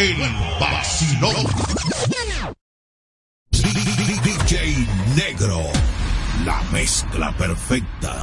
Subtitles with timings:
[0.00, 0.16] El
[0.58, 1.44] vacilón.
[3.50, 5.60] DJ Negro.
[6.46, 8.18] La mezcla perfecta.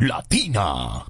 [0.00, 1.04] Mix Latina.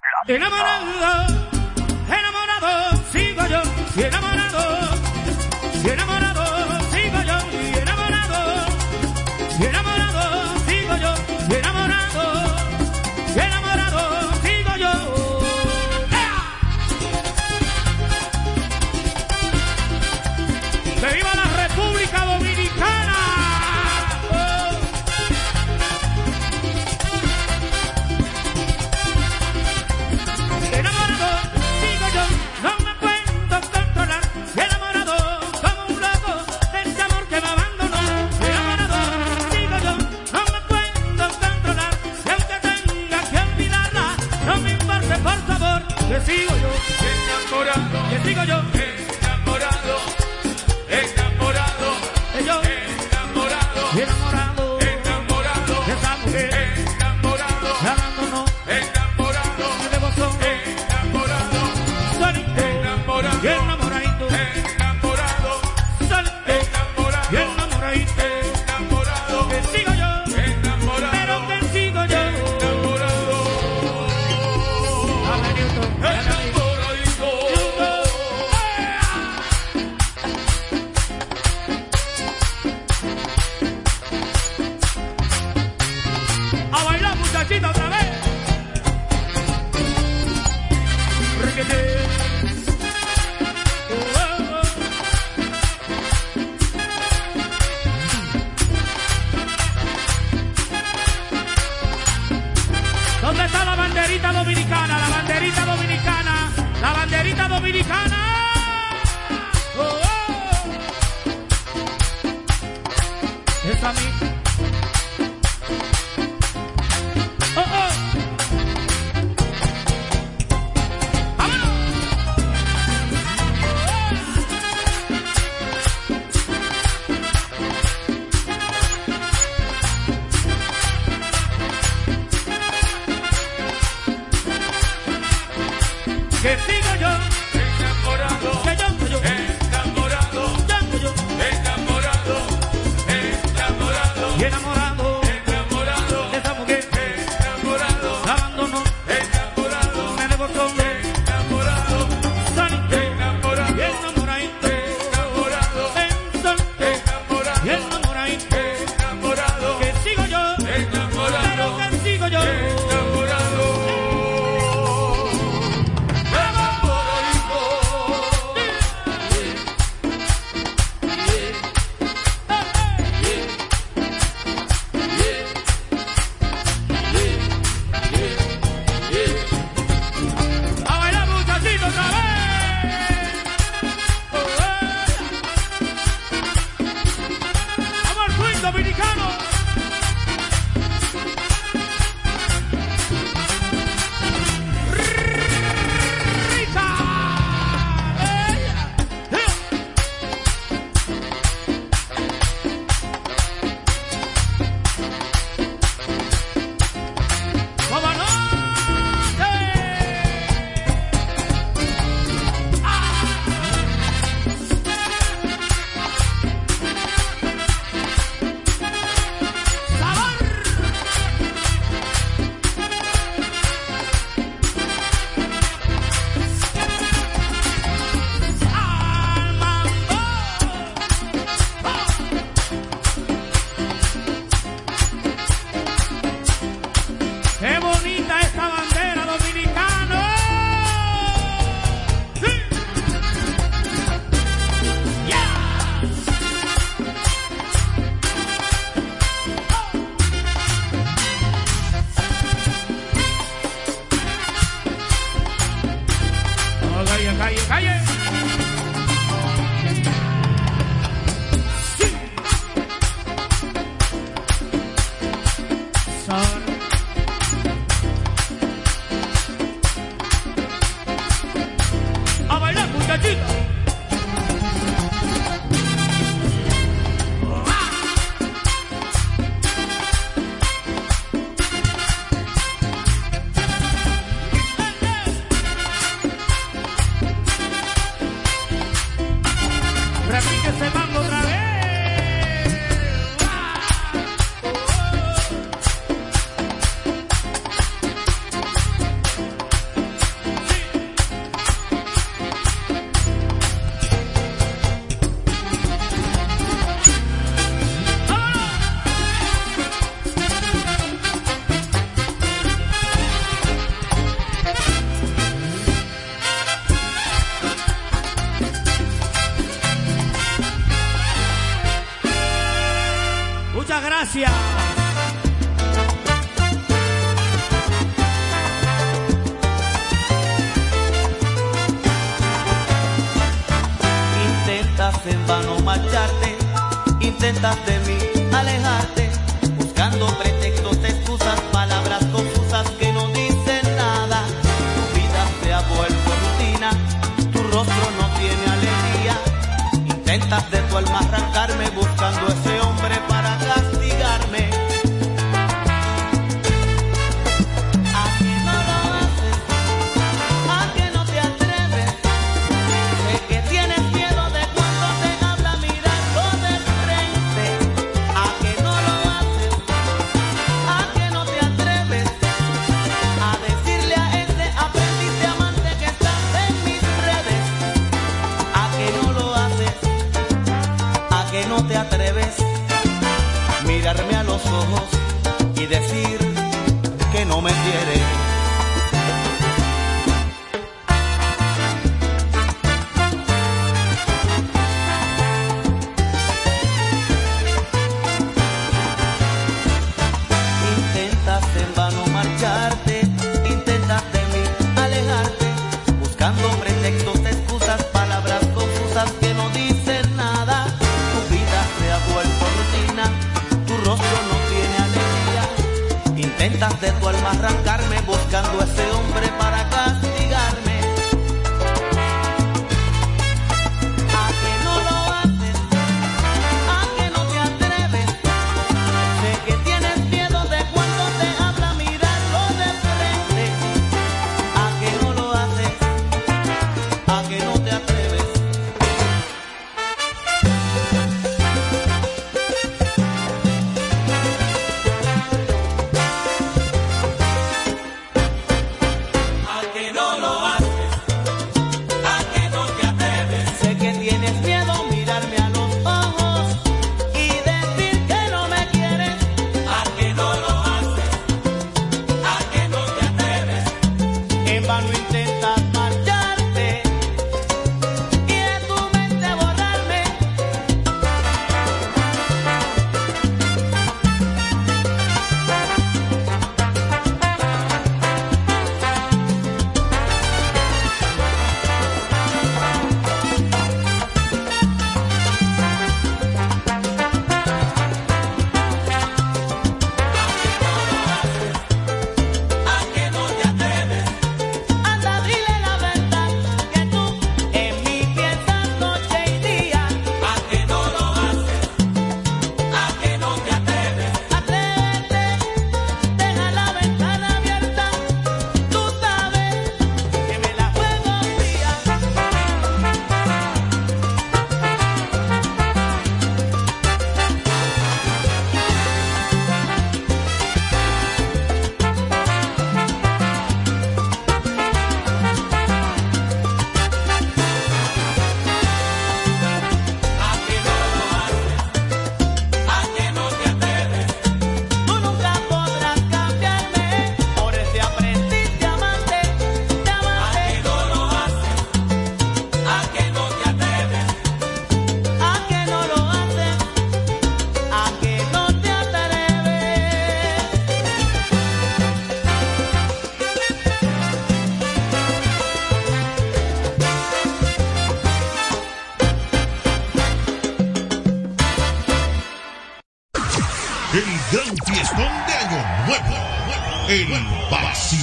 [337.41, 338.20] contentas de mí.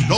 [0.07, 0.17] no.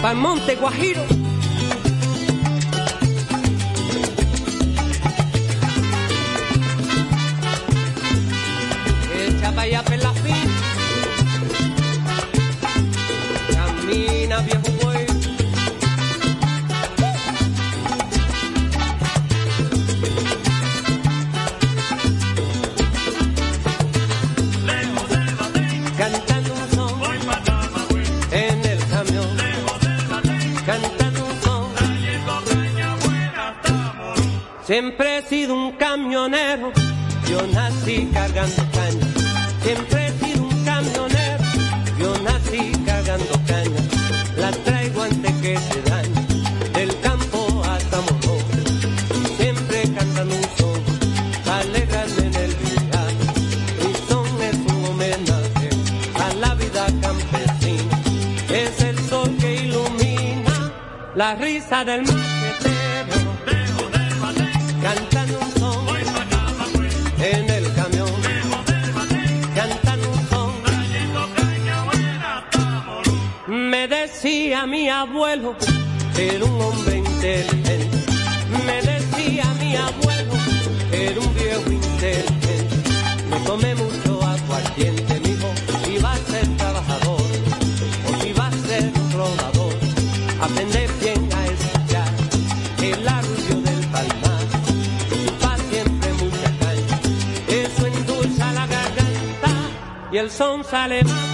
[0.00, 1.25] Palmonte, Guajiro.
[35.16, 36.72] siempre he sido un camionero.
[37.28, 39.06] Yo nací cargando caña.
[39.62, 41.44] Siempre he sido un camionero.
[41.98, 43.80] Yo nací cargando caña.
[44.36, 46.26] La traigo antes que se dañe.
[46.72, 48.38] Del campo hasta Morro.
[49.38, 50.80] Siempre cantando un son.
[51.52, 52.56] Alegrarme en el.
[53.82, 55.70] Mi son es un homenaje
[56.14, 58.00] a la vida campesina.
[58.50, 60.72] Es el sol que ilumina
[61.14, 62.25] la risa del mar.
[74.66, 75.54] mi abuelo,
[76.18, 77.88] era un hombre inteligente.
[78.66, 80.32] Me decía mi abuelo,
[80.92, 82.66] era un viejo inteligente.
[83.30, 85.48] No tome mucho aguardiente, mijo,
[85.84, 87.22] si va a ser trabajador
[88.08, 89.74] o si va a ser rodador.
[90.40, 92.12] Aprende bien a escuchar
[92.82, 94.46] el arrullo del palmar.
[95.08, 97.00] Su siempre mucha caña,
[97.48, 99.52] eso endulza la garganta
[100.12, 101.25] y el son sale más.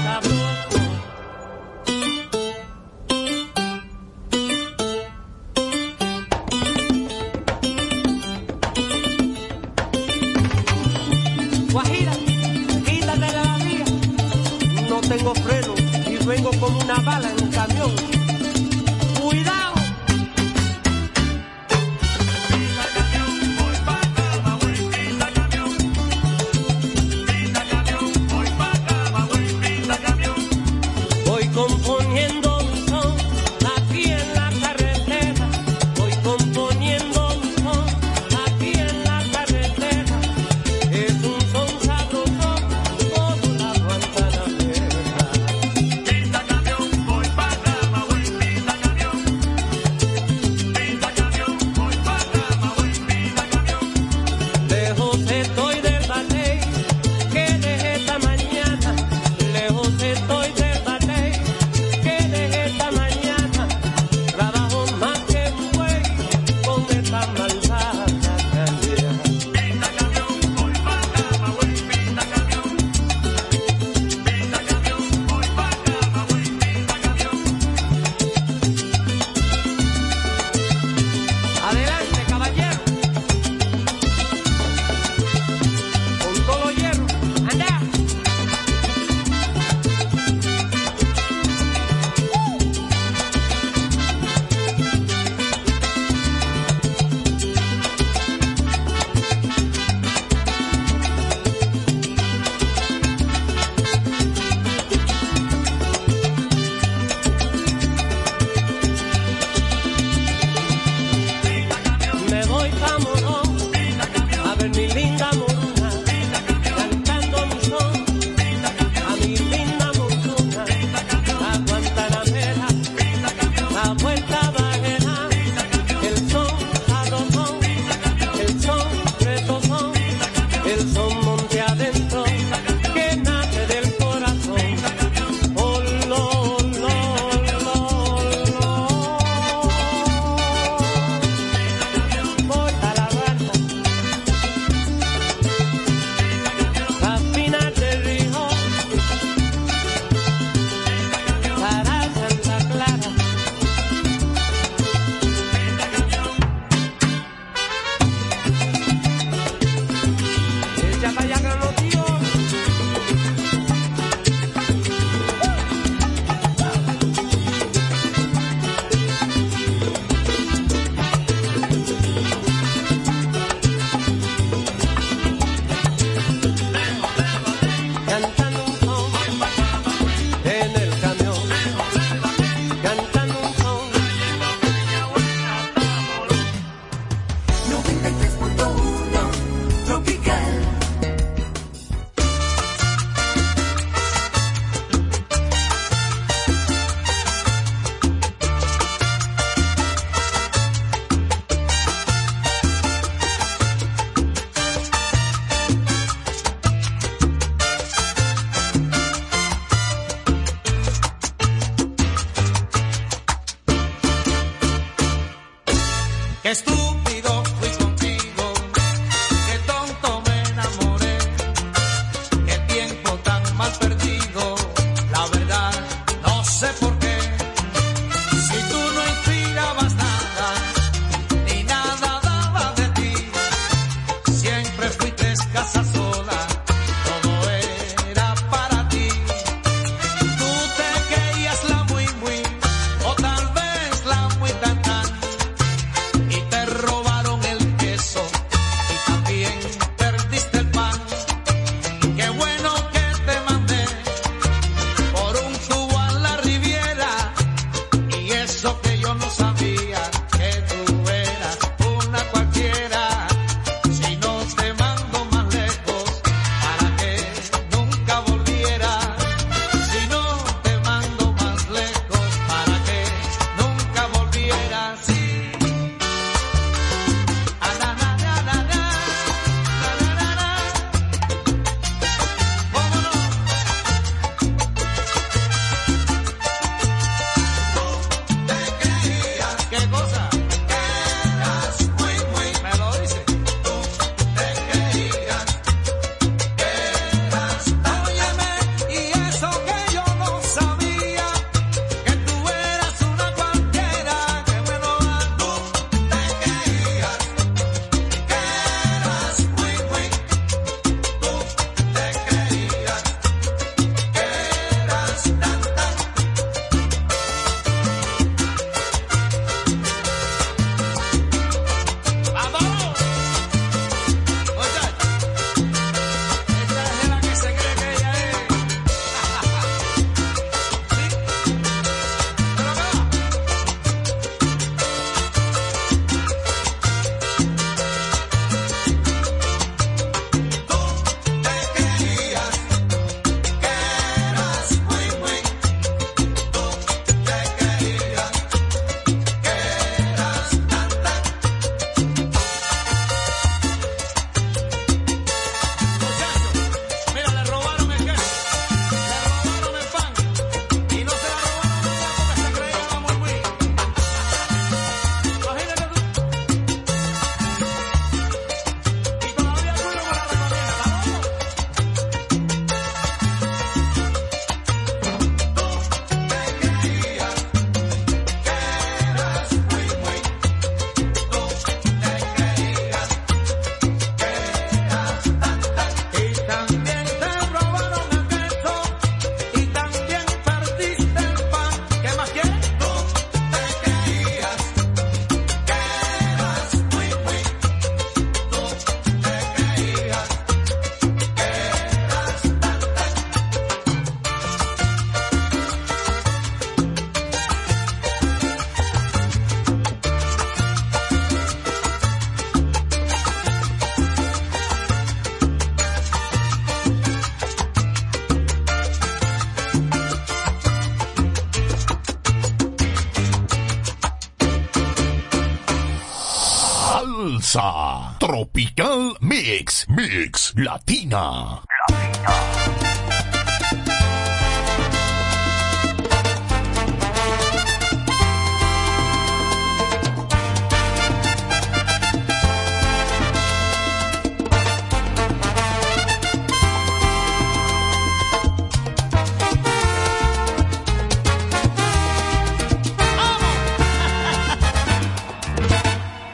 [430.54, 431.62] Mix Latina.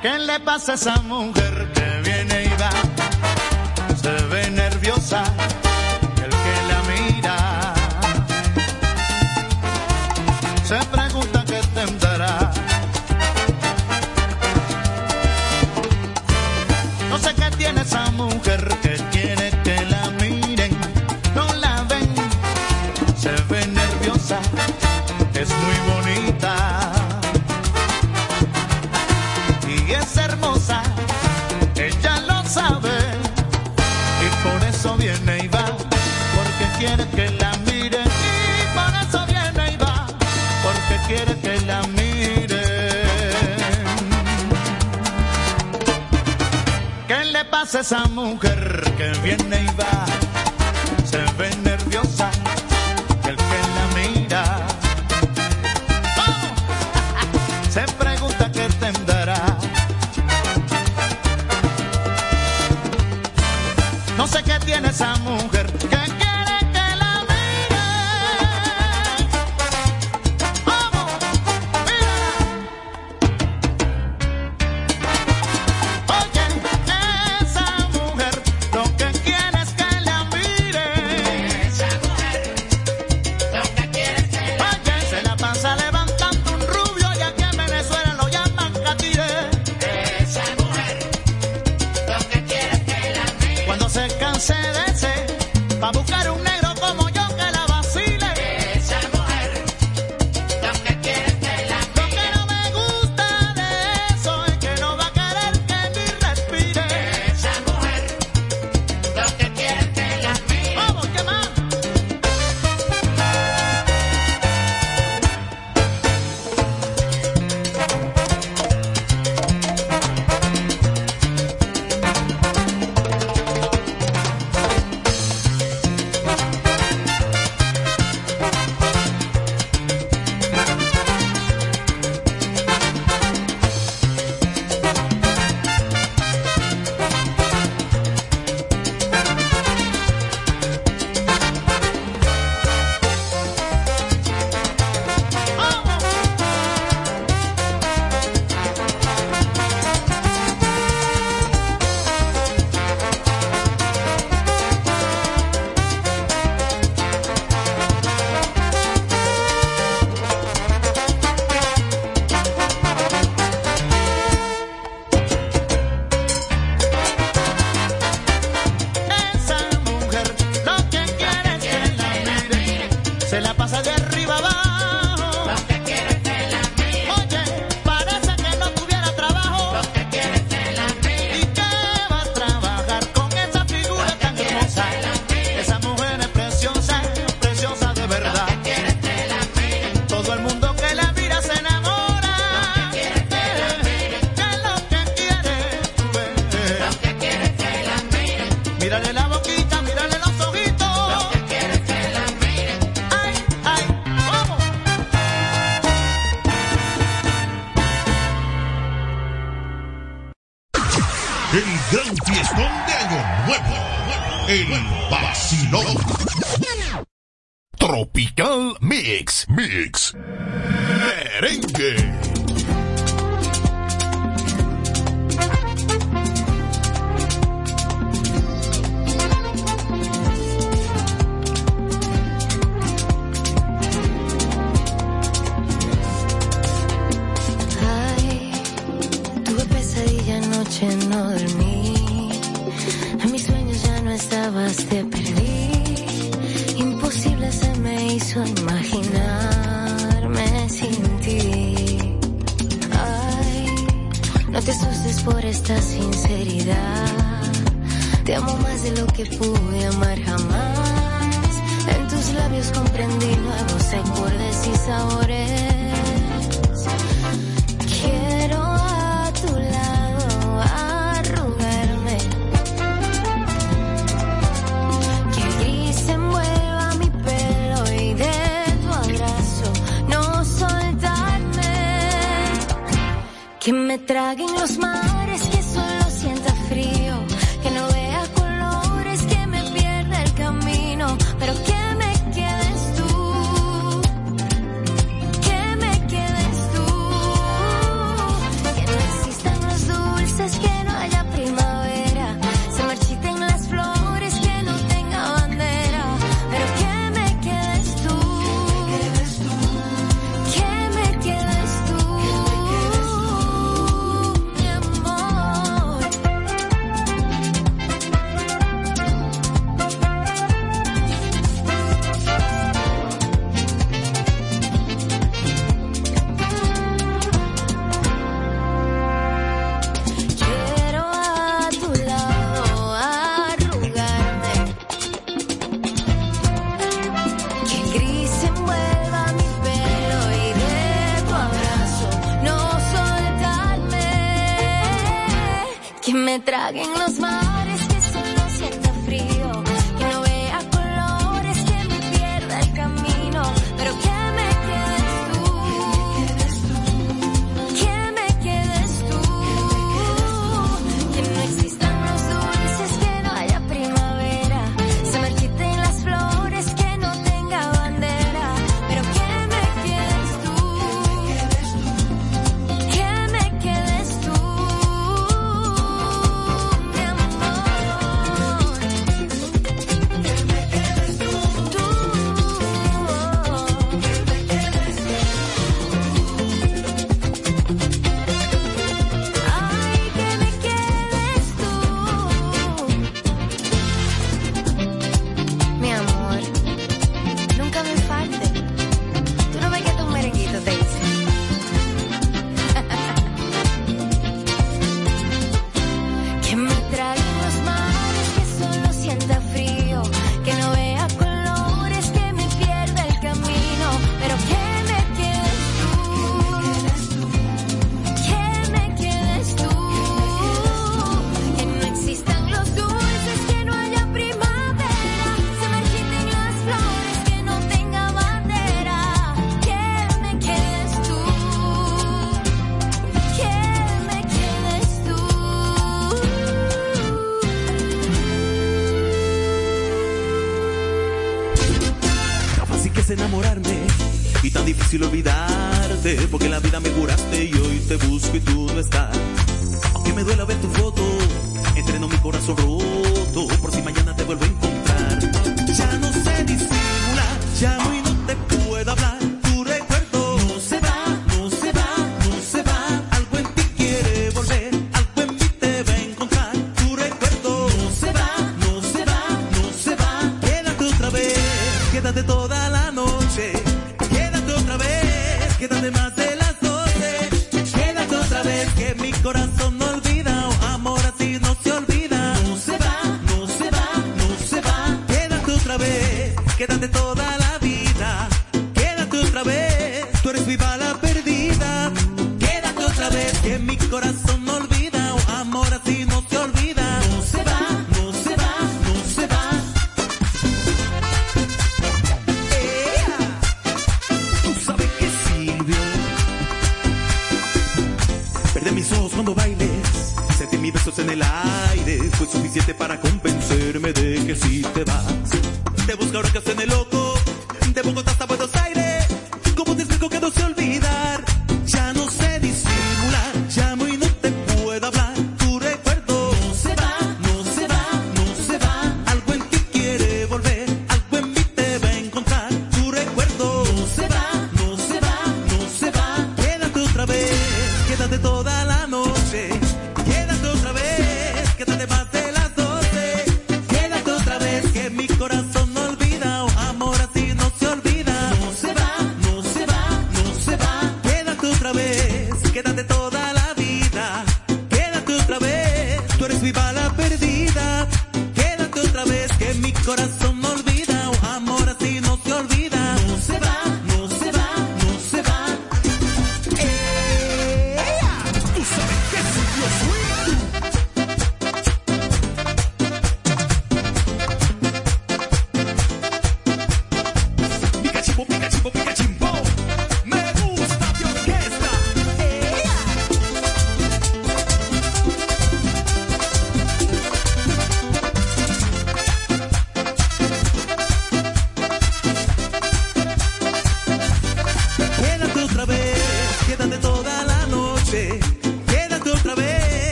[0.00, 1.47] ¿Qué le pasa a esa mujer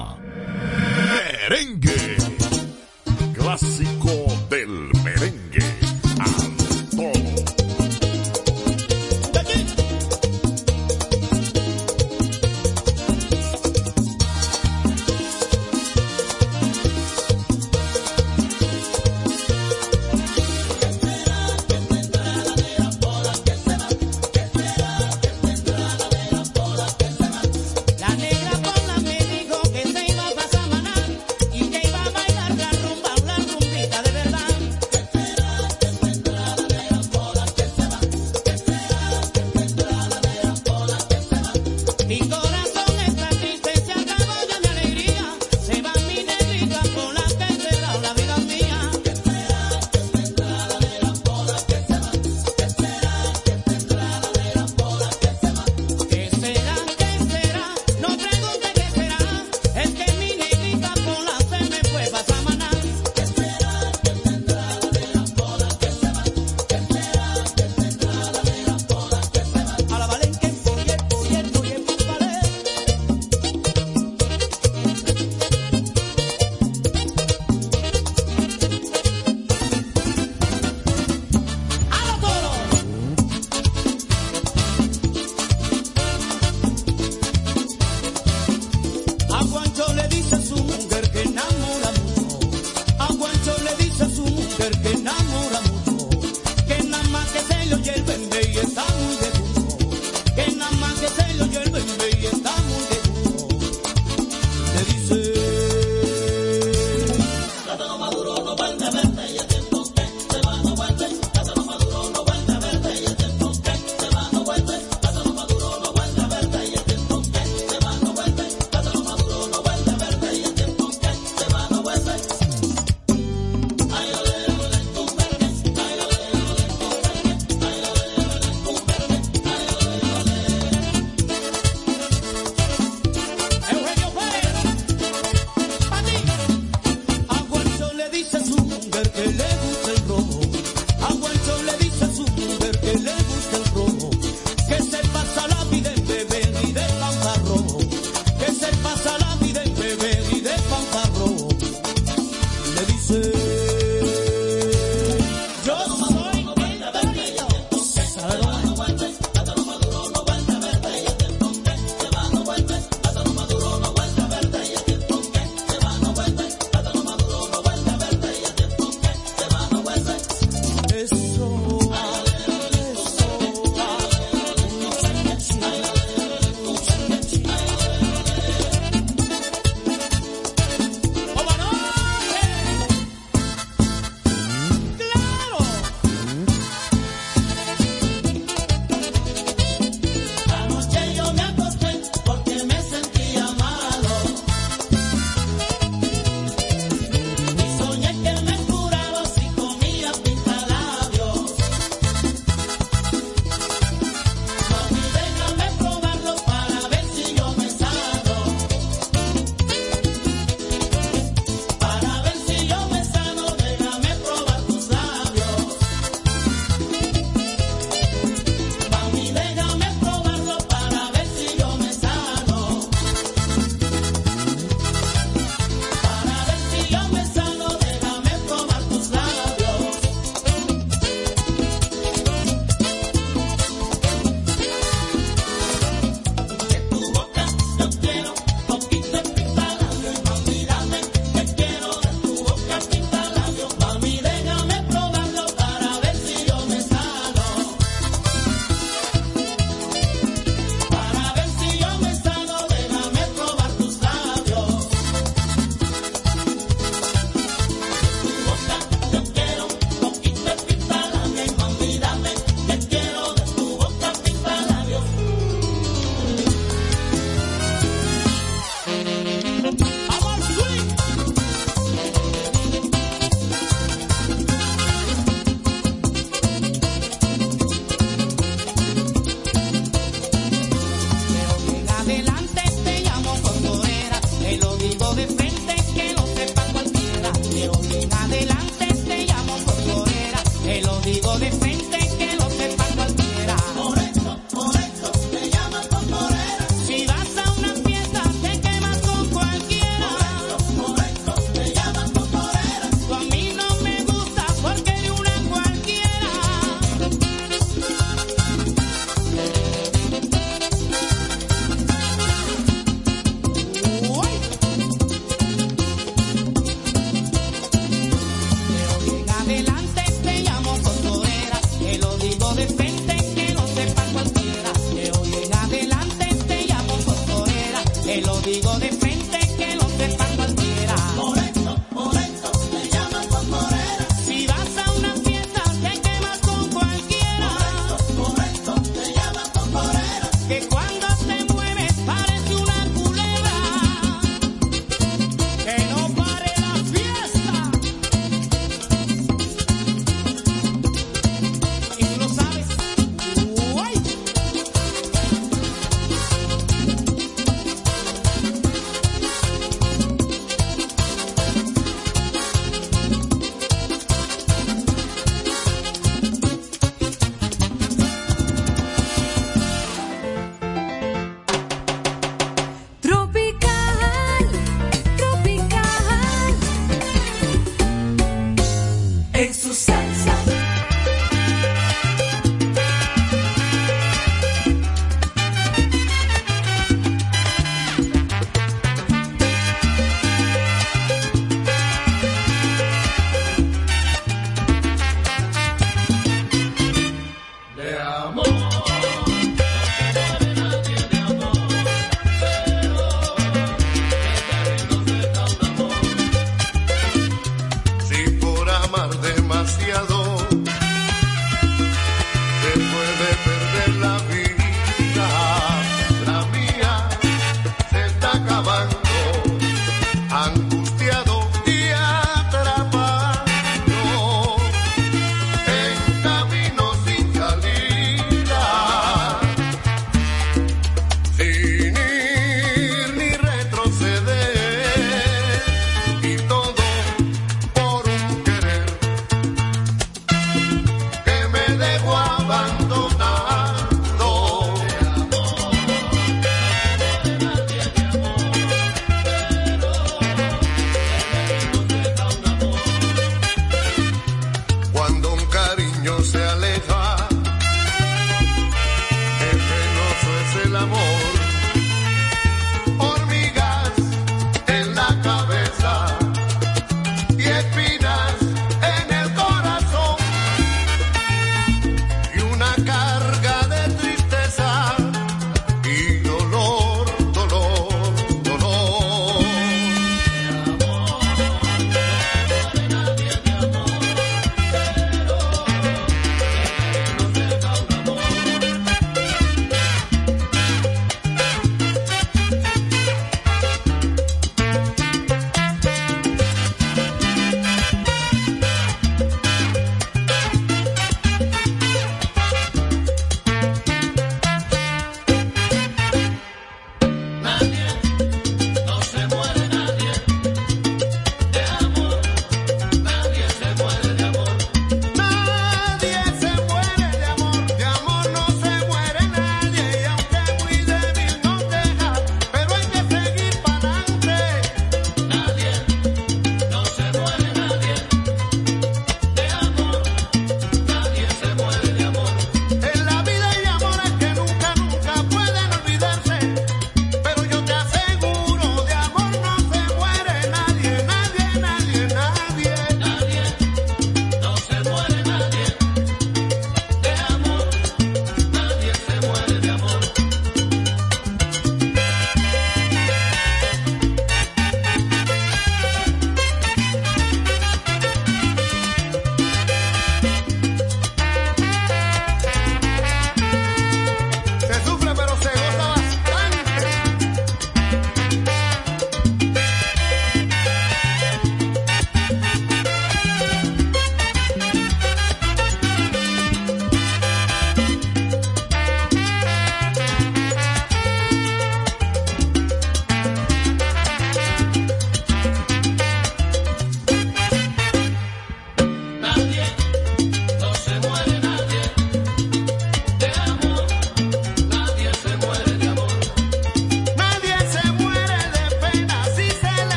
[0.00, 0.29] Latina.